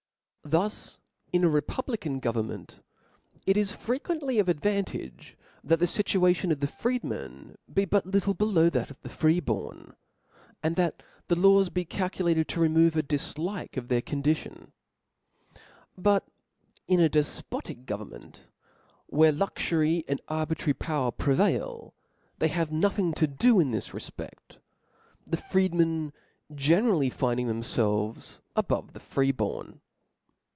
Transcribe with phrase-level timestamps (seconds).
[0.43, 0.97] TpHUS
[1.31, 2.81] in a republican government,
[3.45, 8.33] it is •*■ frequently of advantage, that the fituation of the freedmen be but little
[8.33, 9.93] below that of the free born,
[10.63, 14.73] and that the laws be calculated to re move a dislike of their condition*
[15.95, 16.27] But
[16.87, 18.41] in a def potic government,
[19.05, 21.93] where * luxury and arbitrary power prevail,
[22.39, 24.57] they have nothing to do in this refpe6t;
[25.25, 26.11] the freedmen
[26.53, 29.79] generally find them felvcs above the free born.